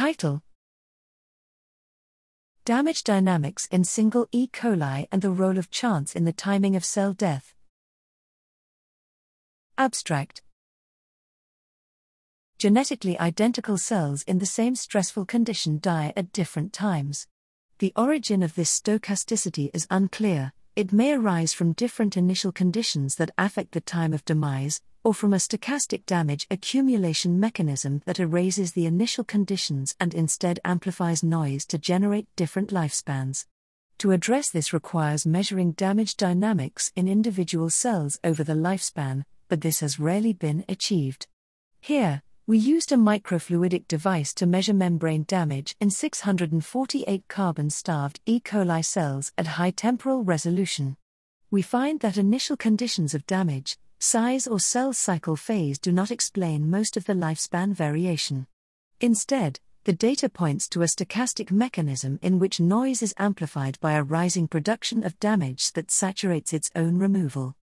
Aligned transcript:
Title 0.00 0.40
Damage 2.64 3.04
Dynamics 3.04 3.68
in 3.70 3.84
Single 3.84 4.26
E. 4.32 4.48
coli 4.48 5.06
and 5.12 5.20
the 5.20 5.30
Role 5.30 5.58
of 5.58 5.70
Chance 5.70 6.16
in 6.16 6.24
the 6.24 6.32
Timing 6.32 6.74
of 6.74 6.86
Cell 6.86 7.12
Death. 7.12 7.54
Abstract 9.76 10.40
Genetically 12.56 13.18
identical 13.18 13.76
cells 13.76 14.22
in 14.22 14.38
the 14.38 14.46
same 14.46 14.74
stressful 14.74 15.26
condition 15.26 15.78
die 15.82 16.14
at 16.16 16.32
different 16.32 16.72
times. 16.72 17.26
The 17.78 17.92
origin 17.94 18.42
of 18.42 18.54
this 18.54 18.70
stochasticity 18.80 19.68
is 19.74 19.86
unclear, 19.90 20.54
it 20.80 20.94
may 20.94 21.12
arise 21.12 21.52
from 21.52 21.74
different 21.74 22.16
initial 22.16 22.50
conditions 22.50 23.16
that 23.16 23.30
affect 23.36 23.72
the 23.72 23.82
time 23.82 24.14
of 24.14 24.24
demise, 24.24 24.80
or 25.04 25.12
from 25.12 25.34
a 25.34 25.36
stochastic 25.36 26.06
damage 26.06 26.46
accumulation 26.50 27.38
mechanism 27.38 28.00
that 28.06 28.18
erases 28.18 28.72
the 28.72 28.86
initial 28.86 29.22
conditions 29.22 29.94
and 30.00 30.14
instead 30.14 30.58
amplifies 30.64 31.22
noise 31.22 31.66
to 31.66 31.76
generate 31.76 32.34
different 32.34 32.70
lifespans. 32.70 33.44
To 33.98 34.12
address 34.12 34.48
this 34.48 34.72
requires 34.72 35.26
measuring 35.26 35.72
damage 35.72 36.16
dynamics 36.16 36.90
in 36.96 37.08
individual 37.08 37.68
cells 37.68 38.18
over 38.24 38.42
the 38.42 38.54
lifespan, 38.54 39.24
but 39.48 39.60
this 39.60 39.80
has 39.80 40.00
rarely 40.00 40.32
been 40.32 40.64
achieved. 40.66 41.26
Here, 41.82 42.22
we 42.50 42.58
used 42.58 42.90
a 42.90 42.96
microfluidic 42.96 43.86
device 43.86 44.34
to 44.34 44.44
measure 44.44 44.74
membrane 44.74 45.22
damage 45.22 45.76
in 45.78 45.88
648 45.88 47.28
carbon 47.28 47.70
starved 47.70 48.18
E. 48.26 48.40
coli 48.40 48.84
cells 48.84 49.30
at 49.38 49.46
high 49.46 49.70
temporal 49.70 50.24
resolution. 50.24 50.96
We 51.52 51.62
find 51.62 52.00
that 52.00 52.18
initial 52.18 52.56
conditions 52.56 53.14
of 53.14 53.24
damage, 53.24 53.78
size, 54.00 54.48
or 54.48 54.58
cell 54.58 54.92
cycle 54.92 55.36
phase 55.36 55.78
do 55.78 55.92
not 55.92 56.10
explain 56.10 56.68
most 56.68 56.96
of 56.96 57.04
the 57.04 57.12
lifespan 57.12 57.72
variation. 57.72 58.48
Instead, 59.00 59.60
the 59.84 59.92
data 59.92 60.28
points 60.28 60.68
to 60.70 60.82
a 60.82 60.86
stochastic 60.86 61.52
mechanism 61.52 62.18
in 62.20 62.40
which 62.40 62.58
noise 62.58 63.00
is 63.00 63.14
amplified 63.16 63.78
by 63.78 63.92
a 63.92 64.02
rising 64.02 64.48
production 64.48 65.04
of 65.04 65.20
damage 65.20 65.70
that 65.74 65.92
saturates 65.92 66.52
its 66.52 66.68
own 66.74 66.98
removal. 66.98 67.54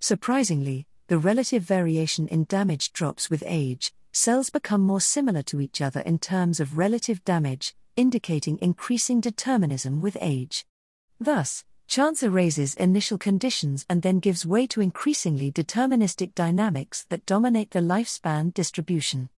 Surprisingly, 0.00 0.88
the 1.06 1.18
relative 1.18 1.62
variation 1.62 2.26
in 2.26 2.42
damage 2.42 2.92
drops 2.92 3.30
with 3.30 3.44
age, 3.46 3.92
cells 4.12 4.50
become 4.50 4.82
more 4.82 5.00
similar 5.00 5.42
to 5.42 5.60
each 5.60 5.80
other 5.80 6.00
in 6.00 6.18
terms 6.18 6.60
of 6.60 6.76
relative 6.76 7.24
damage, 7.24 7.74
indicating 7.96 8.58
increasing 8.60 9.20
determinism 9.20 10.00
with 10.00 10.16
age. 10.20 10.66
Thus, 11.18 11.64
chance 11.86 12.22
erases 12.22 12.74
initial 12.74 13.18
conditions 13.18 13.86
and 13.88 14.02
then 14.02 14.20
gives 14.20 14.46
way 14.46 14.66
to 14.68 14.80
increasingly 14.80 15.50
deterministic 15.50 16.34
dynamics 16.34 17.06
that 17.08 17.26
dominate 17.26 17.70
the 17.70 17.80
lifespan 17.80 18.52
distribution. 18.52 19.30